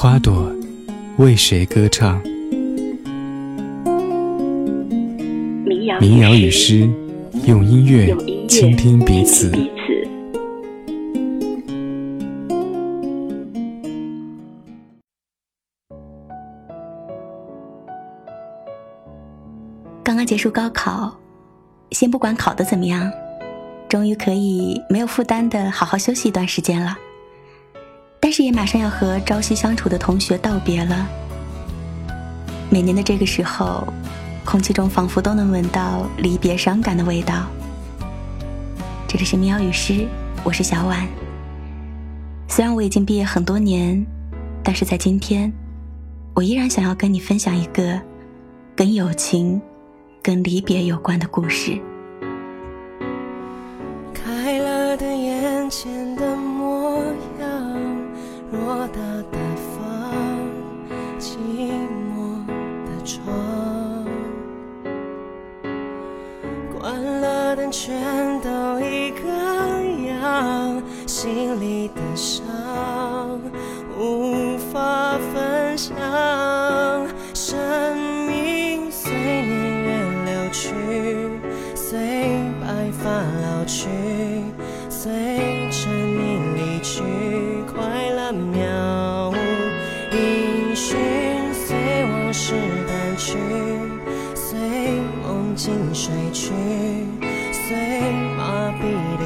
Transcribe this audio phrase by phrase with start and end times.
[0.00, 0.48] 花朵
[1.16, 2.22] 为谁歌唱？
[6.00, 6.88] 民谣与诗，
[7.48, 8.16] 用音乐
[8.46, 9.50] 倾听彼此。
[20.04, 21.12] 刚刚结束高考。
[21.90, 23.10] 先不管考得怎么样，
[23.88, 26.96] 终于可以没有负担的好好休息一段时间了。
[28.20, 31.08] 但是也马上要和朝夕相处的同学道别了。
[32.70, 33.86] 每年的这个时候，
[34.44, 37.46] 空气中仿佛都能闻到离别伤感的味道。
[39.06, 40.06] 这里是民谣与诗，
[40.44, 41.06] 我是小婉。
[42.48, 44.04] 虽然我已经毕业很多年，
[44.62, 45.52] 但是在今天，
[46.34, 48.00] 我依然想要跟你分享一个
[48.76, 49.60] 跟友情。
[50.20, 51.80] 跟离别有关的故事。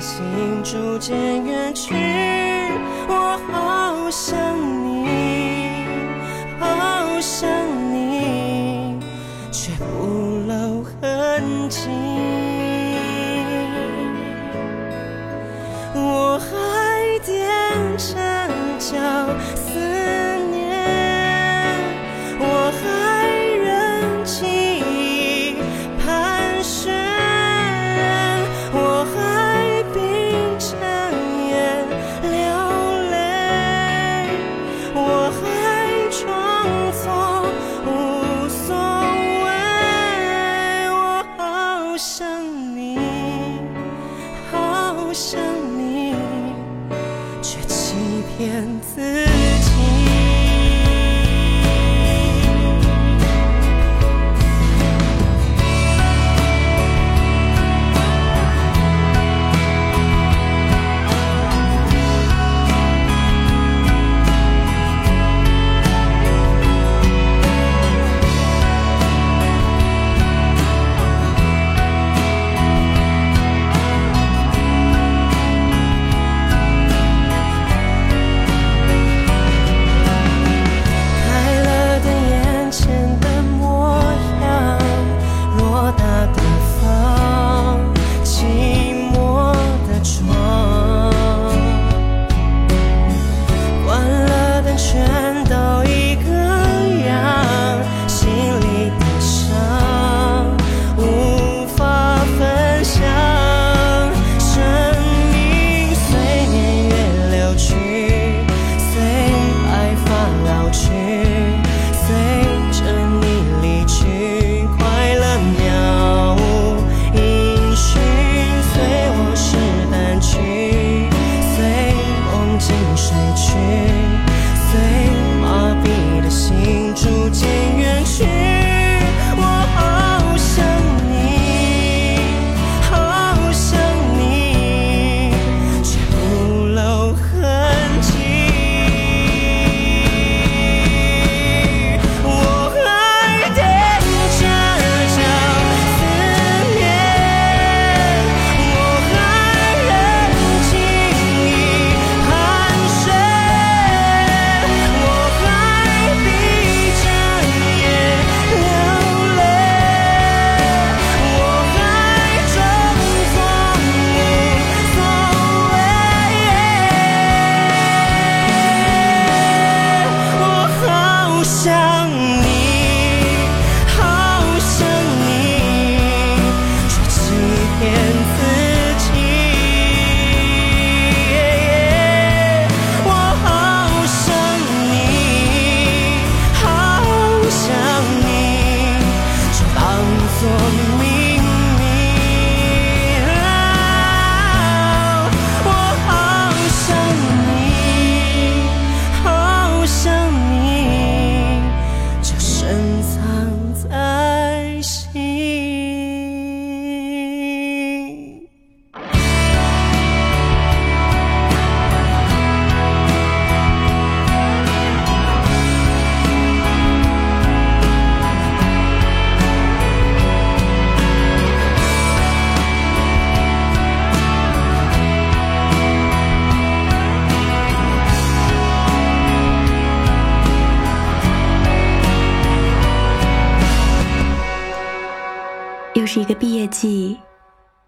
[0.03, 0.21] 心
[0.65, 1.95] 逐渐远去，
[3.09, 4.37] 我好想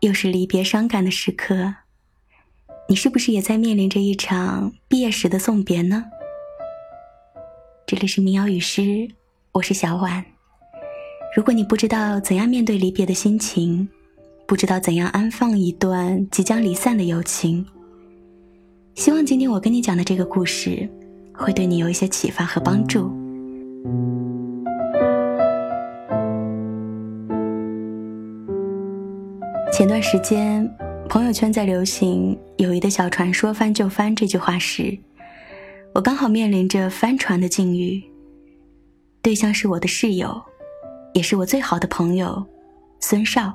[0.05, 1.77] 又是离别伤感的时刻，
[2.91, 6.05] 你是不是也在面临着一场毕业时的送别呢？
[7.87, 9.09] 这里是民谣与诗，
[9.53, 10.23] 我是小婉。
[11.35, 13.89] 如果你不知道怎样面对离别的心情，
[14.47, 17.65] 不知道怎样安放一段即将离散的友情，
[18.95, 20.87] 希望今天我跟你讲的这个故事，
[21.33, 23.11] 会对你有一些启发和帮助。
[29.77, 30.73] 前段时间，
[31.09, 34.97] 朋友圈在流行“友谊的小船说翻就翻”这句话时，
[35.93, 38.01] 我刚好面临着翻船的境遇。
[39.21, 40.41] 对象是我的室友，
[41.13, 42.47] 也是我最好的朋友，
[43.01, 43.53] 孙少。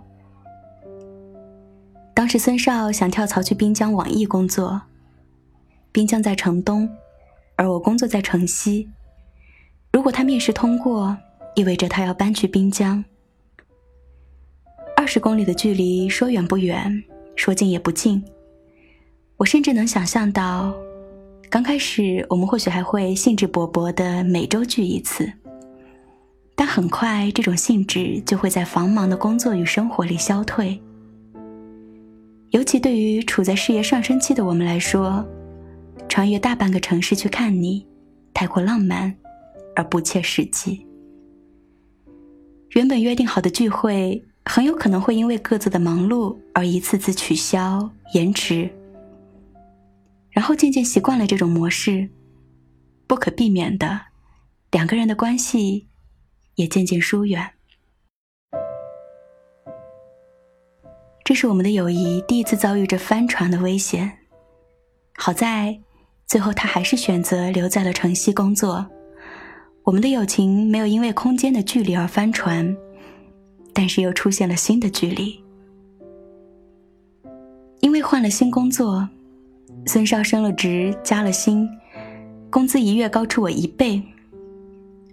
[2.13, 4.81] 当时孙少想跳槽去滨江网易工作，
[5.93, 6.89] 滨江在城东，
[7.55, 8.89] 而我工作在城西。
[9.93, 11.17] 如果他面试通过，
[11.55, 13.05] 意味着他要搬去滨江。
[15.09, 17.03] 十公里的距离，说远不远，
[17.35, 18.23] 说近也不近。
[19.37, 20.71] 我甚至能想象到，
[21.49, 25.27] 刚开始我们或许还会兴致勃勃的每周聚一次，
[26.55, 30.79] 但很快这种兴致就会在繁忙的工作与生活里消退。
[32.51, 35.27] 尤其对于处在事业上升期的我们来说，
[36.07, 37.83] 穿越大半个城市去看你，
[38.31, 39.11] 太过浪漫
[39.75, 40.85] 而不切实际。
[42.73, 44.23] 原本约定好的聚会。
[44.51, 48.67] 很有可能会因为各自的忙碌而一次次取消、延迟，
[50.31, 52.09] 然后渐渐习惯了这种模式，
[53.05, 54.07] 不可避免的，
[54.71, 55.87] 两个人的关系
[56.55, 57.51] 也渐渐疏远。
[61.23, 64.17] 这是我们的友谊第一次遭遇着翻船的危险，
[65.13, 65.79] 好在
[66.25, 68.89] 最后他还是选择留在了城西工作，
[69.83, 72.75] 我们的友情没有因为空间的距离而翻船。
[73.73, 75.41] 但是又出现了新的距离，
[77.79, 79.07] 因为换了新工作，
[79.85, 81.69] 孙少升了职，加了薪，
[82.49, 84.01] 工资一跃高出我一倍。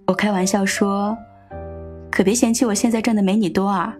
[0.06, 1.17] 我开玩笑说
[2.11, 3.97] ：“可别嫌弃我现在挣的没你多啊。”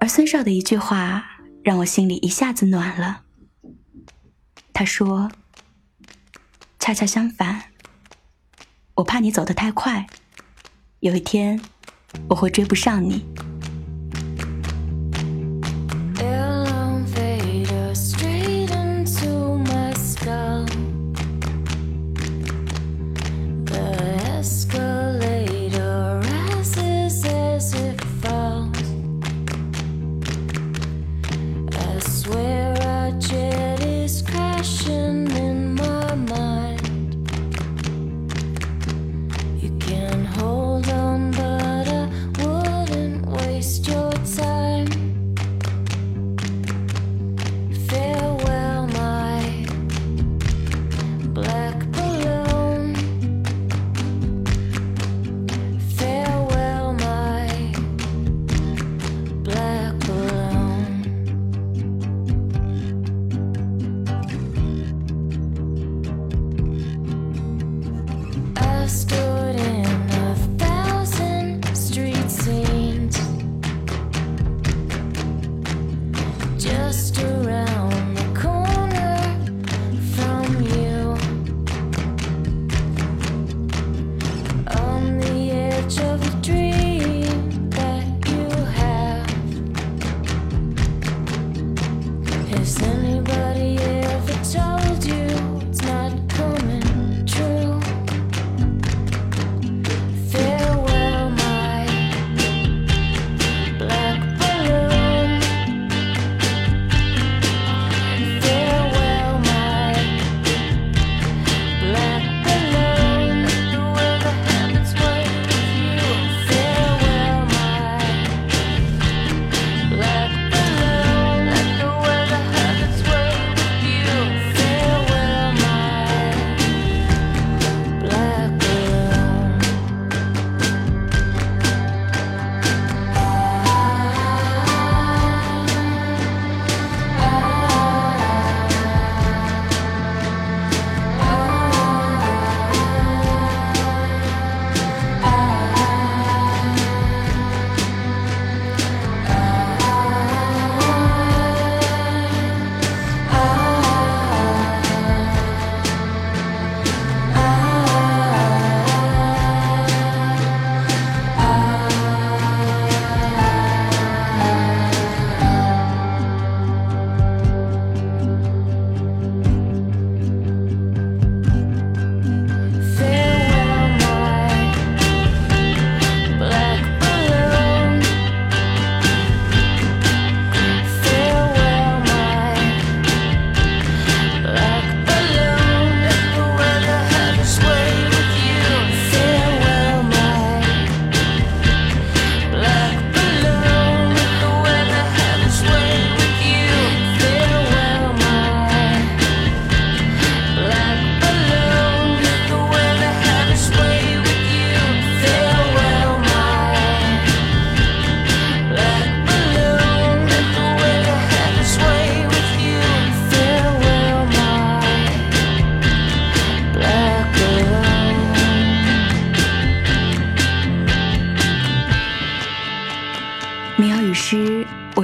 [0.00, 1.24] 而孙少的一句话
[1.62, 3.22] 让我心里一下子暖了。
[4.72, 5.30] 他说
[6.78, 7.62] ：“恰恰相反，
[8.94, 10.06] 我怕你走得太快，
[11.00, 11.60] 有一天。”
[12.28, 13.24] 我会追不上你。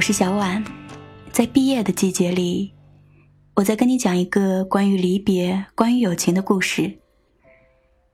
[0.07, 0.63] 是小婉，
[1.33, 2.73] 在毕业的季节里，
[3.55, 6.99] 我在跟你讲一个关于离别、关于友情的故事。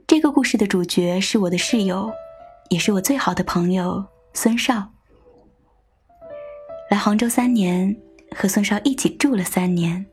[0.07, 2.11] 这个故事的主角是我的室友，
[2.71, 4.89] 也是我最好的朋友孙少。
[6.89, 7.95] 来杭州三年，
[8.35, 10.03] 和孙少一起住了三年，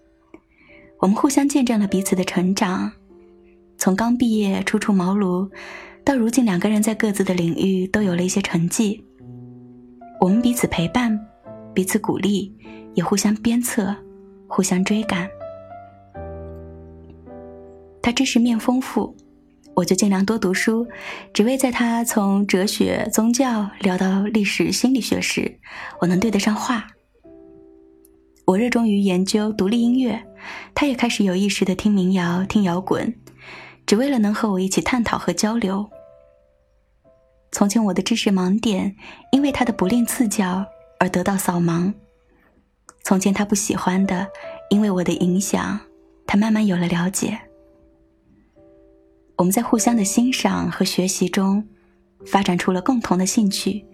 [0.99, 2.92] 我们互相见证了彼此的成长，
[3.78, 5.50] 从刚毕业初出茅庐，
[6.04, 9.02] 到如今两个人在各自的领域都有了一些成绩。
[10.20, 11.18] 我们彼此陪伴。
[11.74, 12.54] 彼此鼓励，
[12.94, 13.94] 也互相鞭策，
[14.46, 15.28] 互相追赶。
[18.02, 19.14] 他知识面丰富，
[19.74, 20.86] 我就尽量多读书，
[21.32, 25.58] 只为在他从哲学、宗教聊到历史、心理学时，
[26.00, 26.86] 我能对得上话。
[28.46, 30.20] 我热衷于研究独立音乐，
[30.74, 33.14] 他也开始有意识的听民谣、听摇滚，
[33.86, 35.88] 只为了能和我一起探讨和交流。
[37.52, 38.96] 从前我的知识盲点，
[39.30, 40.64] 因为他的不吝赐教。
[41.00, 41.92] 而得到扫盲。
[43.02, 44.28] 从前他不喜欢的，
[44.69, 45.80] 因为我的影响，
[46.26, 47.40] 他慢慢有了了解。
[49.37, 51.66] 我们在互相的欣赏和学习中，
[52.26, 53.85] 发展出了共同的兴趣，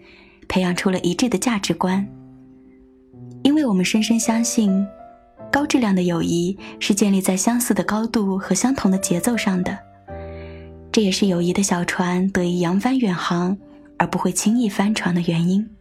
[0.48, 2.06] 培养出了一致的价值观。
[3.44, 4.84] 因为我们深深相信，
[5.52, 9.78] 高质量的友谊是建立在相似的高度和相同的节奏上的。
[10.90, 13.56] 这也是友谊的小船得以扬帆远航，
[13.98, 15.75] 而不会轻易翻船的原因。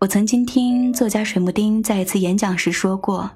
[0.00, 3.28] 我曾经听作家水木丁在一次演讲时说过：“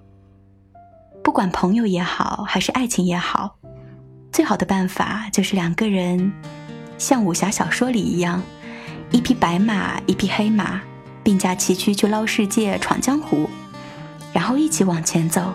[1.21, 3.57] 不管朋友也好，还是爱情也好，
[4.31, 6.33] 最好的办法就是两个人
[6.99, 8.41] 像武侠小说里一样，
[9.11, 10.81] 一匹白马，一匹黑马，
[11.25, 13.51] 并驾齐驱去捞世界、闯江湖，
[14.33, 15.55] 然后一起往前走。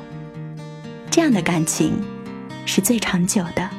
[1.09, 2.03] 这样的感情
[2.65, 3.69] 是最长久的。”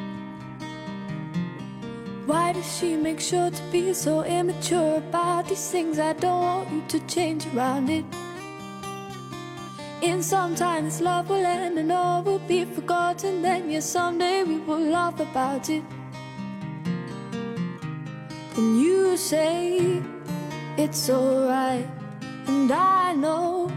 [2.28, 5.98] Why does she make sure to be so immature about these things?
[5.98, 8.04] I don't want you to change around it.
[10.02, 13.40] In some time, this love will end and all will be forgotten.
[13.40, 15.82] Then, yes, someday we will laugh about it.
[18.58, 20.02] And you say
[20.76, 21.88] it's alright,
[22.46, 23.72] and I know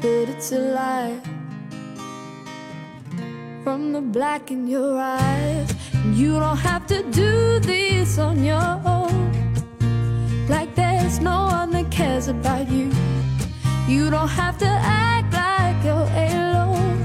[0.00, 1.20] that it's a lie.
[3.64, 5.79] From the black in your eyes
[6.20, 9.32] you don't have to do this on your own.
[10.48, 12.92] Like there's no one that cares about you.
[13.88, 16.98] You don't have to act like you're alone.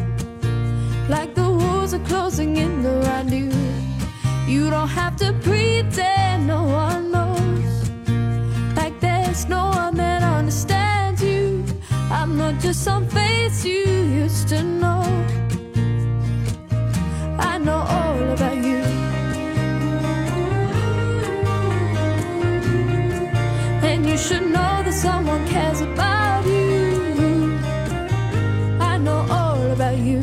[1.07, 3.51] Like the walls are closing in around you.
[4.53, 7.89] You don't have to pretend no one knows.
[8.75, 11.63] Like there's no one that understands you.
[12.12, 13.86] I'm not just some face you
[14.24, 15.03] used to know.
[17.39, 17.81] I know
[25.48, 27.58] cares about you.
[28.80, 30.22] I know all about you.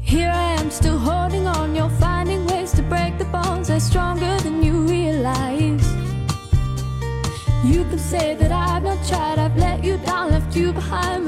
[0.00, 4.36] Here I am still holding on, you're finding ways to break the bonds that's stronger
[4.38, 5.86] than you realize.
[7.64, 11.26] You can say that I've not tried, I've let you down, left you behind,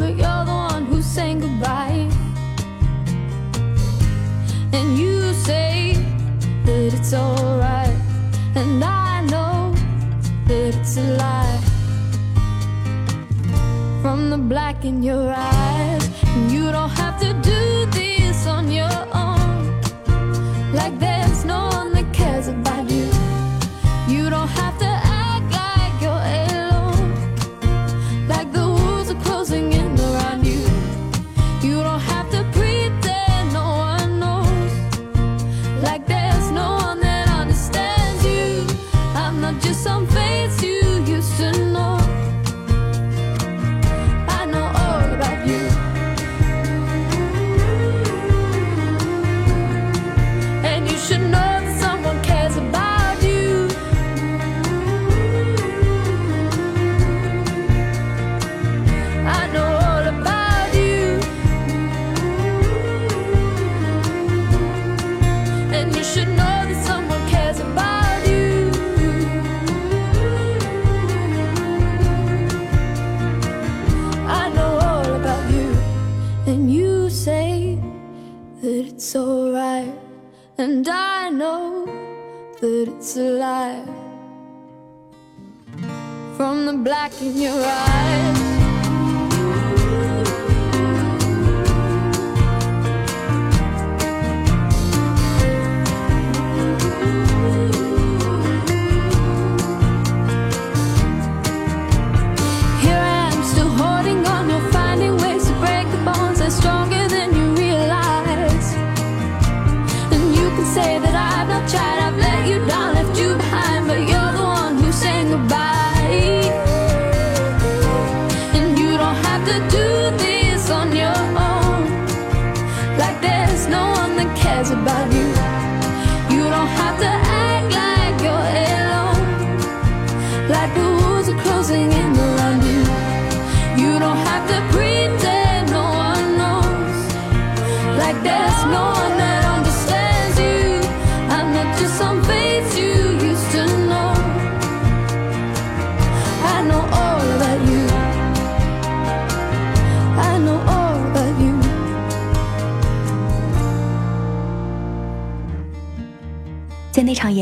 [14.50, 16.10] black in your eyes.
[16.24, 17.49] And You don't have to do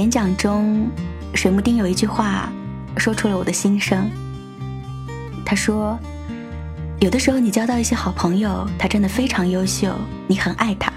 [0.08, 0.88] 演讲中，
[1.34, 2.50] 水木丁有一句话
[2.96, 4.10] 说出了我的心声。
[5.44, 5.98] 他说
[6.98, 9.94] ：“有的时候，你交到一些好朋友，他真的非常优秀，
[10.26, 10.90] 你很爱他，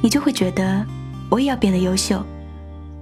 [0.00, 0.86] 你就会觉得
[1.30, 2.24] 我也要变得优秀。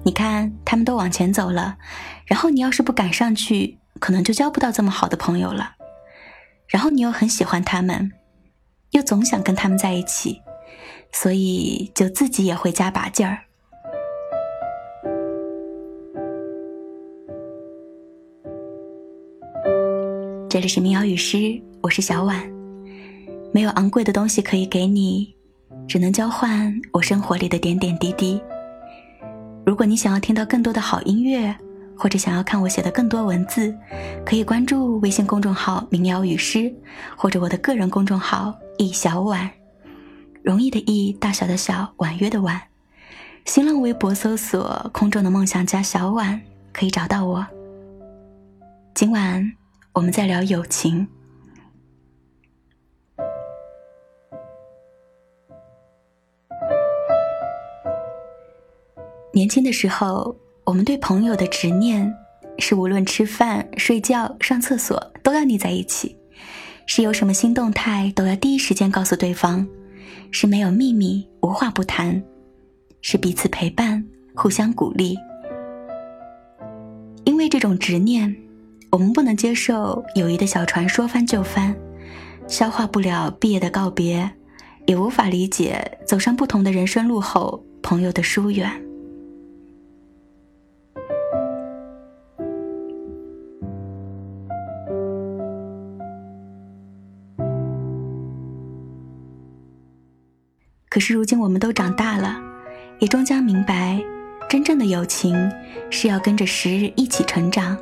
[0.04, 1.76] 你看他们都往前走了，
[2.24, 5.72] 然后你要是不赶上去，可能就交不到这么好的朋友了。
[6.66, 8.12] 然后你又很喜欢他们，
[8.92, 10.40] 又总想跟他们在一起，
[11.12, 13.40] 所以就自己也会加把劲儿。”
[20.50, 22.42] 这里是民谣与诗，我是小婉。
[23.54, 25.32] 没有昂贵的东西可以给你，
[25.86, 28.42] 只能交换我生活里的点点滴滴。
[29.64, 31.54] 如果你想要听到更多的好音乐，
[31.96, 33.72] 或者想要看我写的更多文字，
[34.26, 36.74] 可以关注微信公众号“民谣与诗”，
[37.16, 39.48] 或者我的个人公众号“易小婉”，
[40.42, 42.60] 容易的易，大小的小，婉约的婉。
[43.44, 46.40] 新浪微博搜索“空中的梦想家小婉”，
[46.74, 47.46] 可以找到我。
[48.96, 49.59] 今晚。
[49.92, 51.06] 我们在聊友情。
[59.32, 62.14] 年轻的时候，我们对朋友的执念
[62.58, 66.16] 是无论吃饭、睡觉、上厕所都要腻在一起，
[66.86, 69.66] 是有什么新动态都要第一时间告诉对方，
[70.30, 72.22] 是没有秘密、无话不谈，
[73.02, 74.04] 是彼此陪伴、
[74.36, 75.16] 互相鼓励。
[77.24, 78.39] 因为这种执念。
[78.90, 81.74] 我们不能接受友谊的小船说翻就翻，
[82.48, 84.28] 消化不了毕业的告别，
[84.86, 88.68] 也无法理解走上不同的人生路后朋友的疏远。
[100.88, 102.42] 可是如今我们都长大了，
[102.98, 104.02] 也终将明白，
[104.48, 105.48] 真正的友情
[105.88, 107.78] 是要跟着时日一起成长。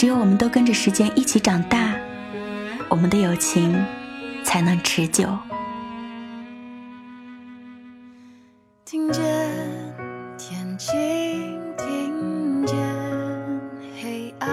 [0.00, 1.94] 只有我们都跟着时间一起长大，
[2.88, 3.84] 我们的友情
[4.42, 5.28] 才能持久。
[8.86, 9.22] 听见
[10.38, 10.96] 天晴，
[11.76, 12.78] 听见
[14.02, 14.48] 黑暗，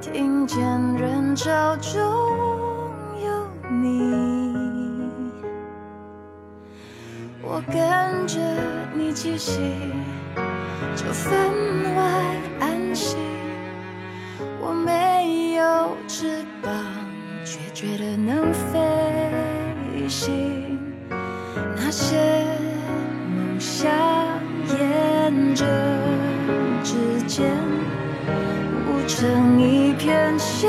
[0.00, 0.60] 听见
[0.96, 2.02] 人潮中
[3.22, 5.08] 有你，
[7.42, 8.40] 我跟着
[8.92, 9.60] 你气息，
[10.96, 12.02] 就分外
[12.58, 13.16] 安心。
[15.56, 16.70] 有翅膀，
[17.42, 20.78] 却觉得能飞行。
[21.74, 22.14] 那些
[23.34, 23.90] 梦想
[24.68, 25.64] 沿着
[26.84, 27.50] 指尖，
[28.86, 30.68] 舞成一片协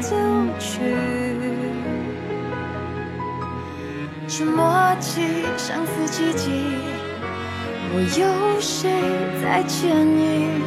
[0.00, 0.16] 奏
[0.58, 0.80] 曲。
[4.26, 6.50] 这默契相思奇迹，
[7.92, 8.90] 我有谁
[9.42, 10.62] 在牵引？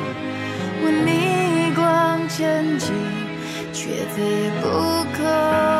[0.84, 1.29] 问你。
[2.40, 2.94] 前进，
[3.74, 5.79] 却非不可。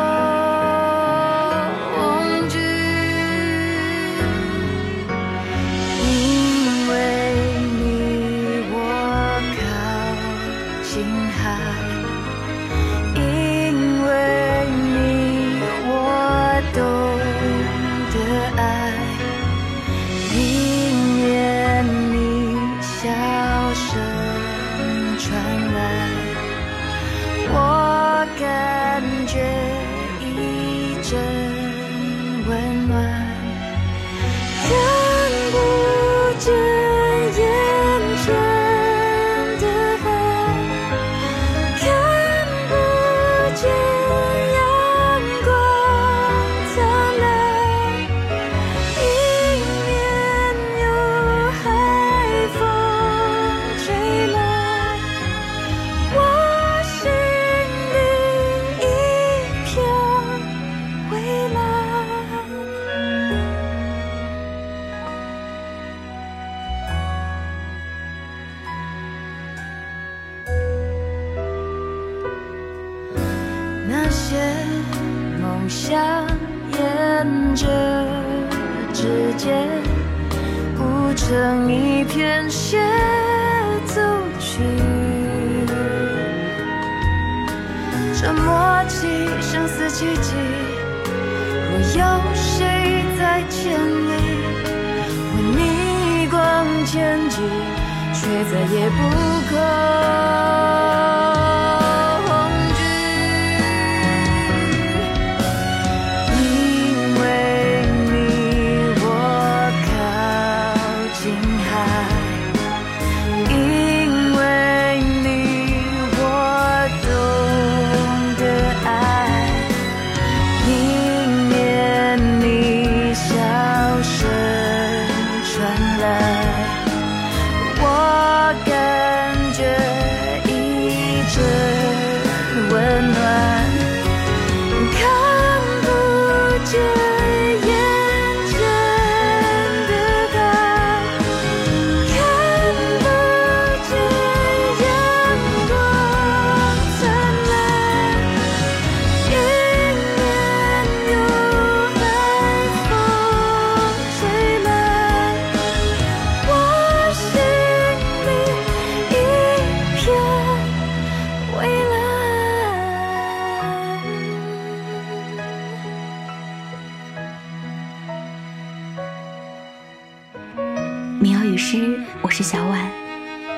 [171.72, 172.90] 诗，我是小婉。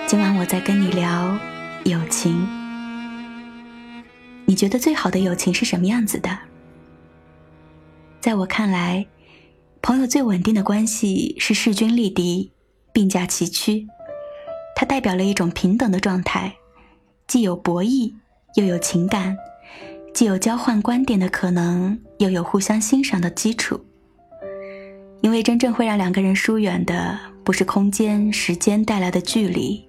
[0.06, 1.34] 今晚我在跟你聊
[1.84, 2.46] 友情。
[4.44, 6.38] 你觉得最好的友情是什么样子的？
[8.20, 9.06] 在我看来，
[9.80, 12.52] 朋友最稳定的关系是势均力敌、
[12.92, 13.86] 并驾齐驱。
[14.76, 16.56] 它代表了一种平等的状态，
[17.26, 18.12] 既有博弈，
[18.56, 19.34] 又有情感；
[20.12, 23.86] 既有交换观点的可能，又有互相欣赏的基础。
[25.22, 29.84] 因为真正会让两个人疏远的，不是空间、时间带来的距离，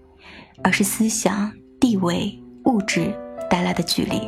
[0.63, 3.13] 而是思想、地位、物质
[3.49, 4.21] 带来的距离。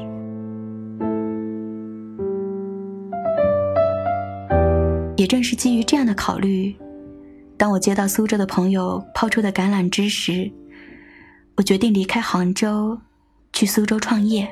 [5.17, 6.75] 也正是基于这样的考虑，
[7.57, 10.51] 当我接到苏州的朋友抛出的橄榄枝时，
[11.55, 12.99] 我决定离开杭州，
[13.53, 14.47] 去苏州创业。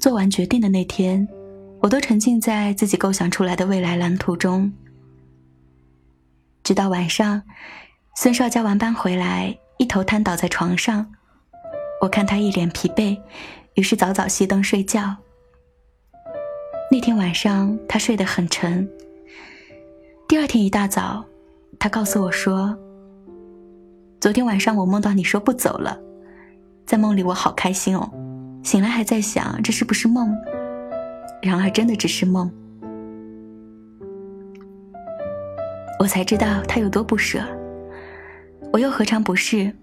[0.00, 1.26] 做完决定的那天。
[1.78, 4.72] 我都沉浸在自己构想出来的未来蓝图中，
[6.66, 7.40] 直到晚上，
[8.16, 11.06] 孙少交完班回来，一头瘫倒在床上。
[12.00, 13.16] 我看他一脸疲惫，
[13.74, 15.14] 于是早早熄灯睡觉。
[16.90, 18.84] 那天晚上他睡得很沉。
[20.26, 21.24] 第二天一大早，
[21.78, 22.76] 他告诉我说
[24.20, 25.96] ：“昨天晚上我梦到你说不走了，
[26.84, 28.10] 在梦里我好开心哦，
[28.64, 30.34] 醒来还在想这是不是梦。”
[31.40, 32.52] 然而，真的只是梦。
[35.98, 37.42] 我才知道他有多不舍。
[38.72, 39.74] 我又何尝不是？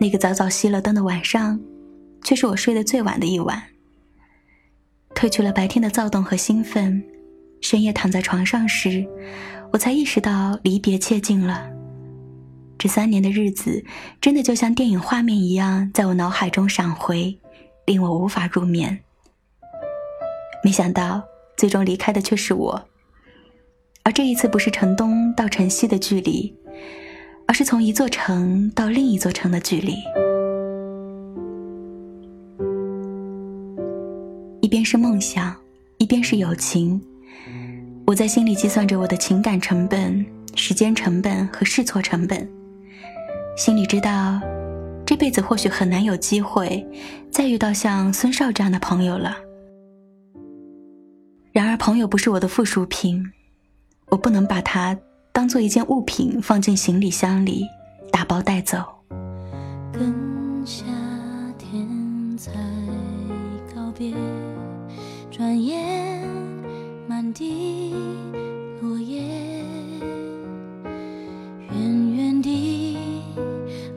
[0.00, 1.58] 那个早早熄了灯的晚上，
[2.22, 3.62] 却是我睡得最晚的一晚。
[5.14, 7.02] 褪去了白天的躁动和兴奋，
[7.60, 9.04] 深夜躺在床上时，
[9.72, 11.68] 我才意识到离别切近了。
[12.78, 13.84] 这三年的日子，
[14.20, 17.36] 真的就像电影画面一样，在我脑海中闪回，
[17.86, 19.00] 令我无法入眠。
[20.62, 21.24] 没想到，
[21.56, 22.88] 最终离开的却是我。
[24.08, 26.50] 而这一次，不是城东到城西的距离，
[27.46, 29.96] 而是从一座城到另一座城的距离。
[34.62, 35.54] 一边是梦想，
[35.98, 36.98] 一边是友情。
[38.06, 42.48] 我在心里计算着我的情感成本、时间成本和试错成本，
[43.58, 44.40] 心里知道，
[45.04, 46.82] 这辈子或许很难有机会
[47.30, 49.36] 再遇到像孙少这样的朋友了。
[51.52, 53.22] 然而，朋友不是我的附属品，
[54.10, 54.96] 我不能把它
[55.32, 57.66] 当做一件物品放进行李箱里，
[58.10, 58.82] 打包带走。
[59.92, 60.12] 跟
[60.64, 60.84] 夏
[61.58, 61.86] 天
[62.36, 62.52] 才
[63.74, 64.14] 告别，
[65.30, 66.26] 转眼
[67.06, 67.94] 满地
[68.80, 69.22] 落叶，
[71.70, 72.96] 远远地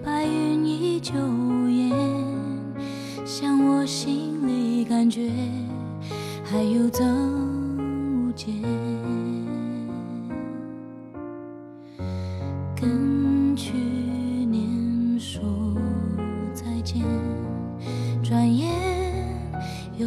[0.04, 1.14] 白云依旧
[1.70, 1.96] 烟，
[3.26, 5.32] 像我心里感觉，
[6.44, 7.06] 还有怎？
[8.44, 8.91] 跟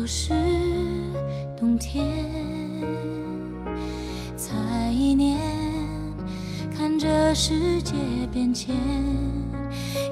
[0.04, 0.34] 又是
[1.58, 2.04] 冬天。
[4.36, 4.54] 才
[4.92, 5.38] 一年，
[6.76, 7.94] 看着世界
[8.30, 8.76] 变迁，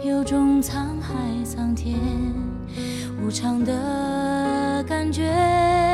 [0.02, 1.12] 有种沧海
[1.44, 1.98] 桑田
[3.22, 5.91] 无常的感觉。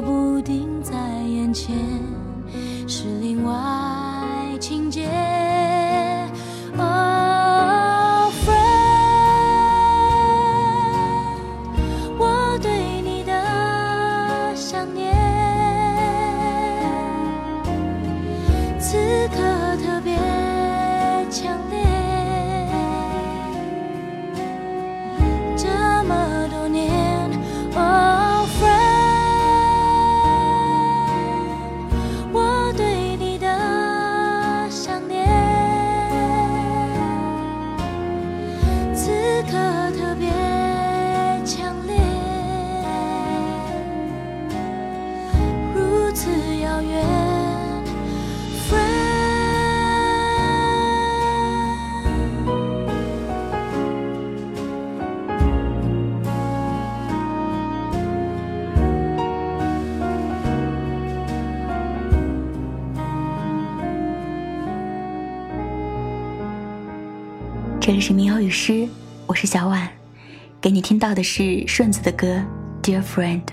[0.00, 2.15] 不定在眼前。
[67.86, 68.88] 这里是民谣与诗，
[69.28, 69.88] 我是小婉，
[70.60, 72.44] 给你听到的是顺子的歌
[72.82, 73.44] 《Dear Friend》。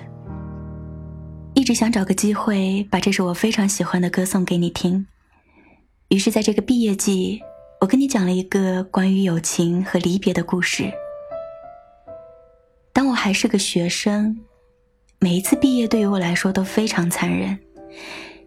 [1.53, 5.05] 一直想找个机会把这首我非常喜欢的歌送给你听，
[6.07, 7.41] 于是在这个毕业季，
[7.81, 10.91] 我跟你讲了一个关于友情和离别的故事。
[12.91, 14.39] 当我还是个学生，
[15.19, 17.59] 每一次毕业对于我来说都非常残忍，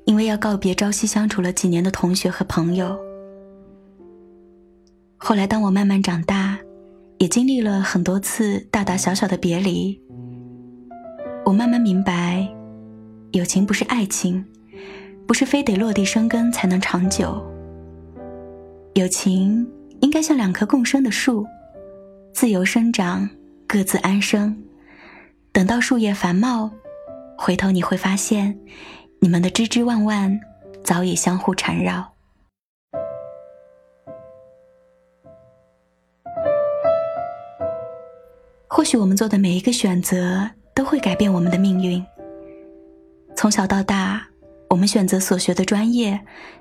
[0.05, 3.06] 因为要告别朝夕相处了几年的同学和朋友。
[5.19, 6.59] 后来，当我慢慢长大，
[7.19, 10.01] 也经历了很多次大大小小的别离，
[11.45, 12.47] 我慢慢明白，
[13.33, 14.45] 友情不是爱情，
[15.27, 17.45] 不是非得落地生根才能长久。
[18.95, 19.67] 友情
[20.01, 21.47] 应该像两棵共生的树，
[22.33, 23.29] 自由生长，
[23.67, 24.57] 各自安生。
[25.51, 26.71] 等到树叶繁茂，
[27.39, 28.59] 回头你会发现，
[29.21, 30.39] 你们的枝枝蔓蔓
[30.85, 32.16] 早已相互缠绕。
[38.87, 42.03] 许我们做的每一个选择都会改变我们的命运。
[43.35, 44.25] 从小到大，
[44.71, 46.19] 我们选择所学的专业，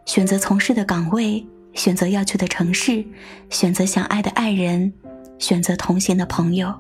[0.07, 3.05] 选择从事的岗位，选择要去的城市，
[3.51, 4.91] 选择想爱的爱人，
[5.37, 6.73] 选择同行的朋友。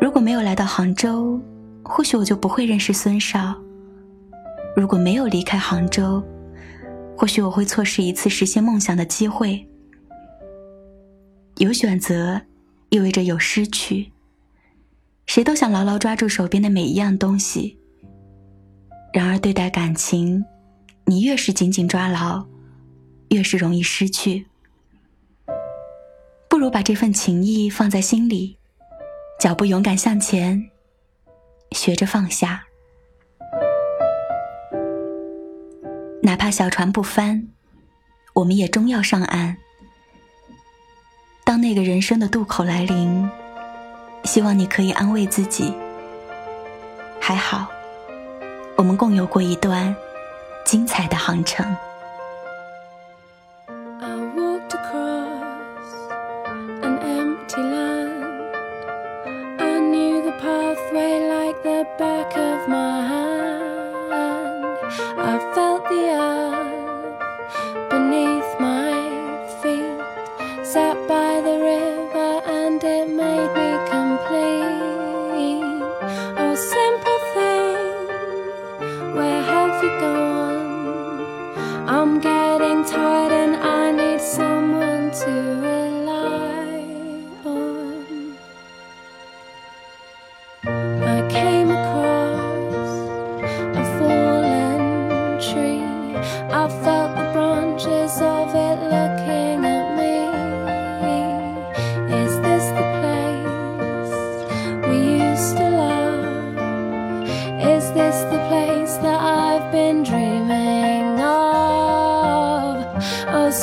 [0.00, 1.38] 如果没有来到杭州，
[1.84, 3.54] 或许我就不会认识孙少；
[4.74, 6.22] 如果没有离开杭州，
[7.14, 9.68] 或许我会错失一次实现梦想的机会。
[11.58, 12.40] 有选择。
[12.92, 14.12] 意味着有失去。
[15.24, 17.78] 谁都想牢牢抓住手边的每一样东西。
[19.14, 20.44] 然而，对待感情，
[21.06, 22.46] 你越是紧紧抓牢，
[23.30, 24.46] 越是容易失去。
[26.50, 28.58] 不如把这份情谊放在心里，
[29.40, 30.70] 脚步勇敢向前，
[31.70, 32.66] 学着放下。
[36.22, 37.48] 哪怕小船不翻，
[38.34, 39.56] 我们也终要上岸。
[41.44, 43.28] 当那个人生的渡口来临，
[44.24, 45.74] 希望你可以安慰自己，
[47.20, 47.66] 还好，
[48.76, 49.94] 我们共有过一段
[50.64, 51.66] 精彩的航程。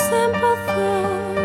[0.10, 1.38] sympathy.